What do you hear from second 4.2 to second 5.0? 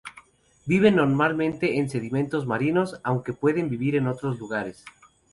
lugares.